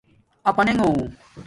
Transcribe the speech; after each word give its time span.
اپانݣوں 0.49 0.91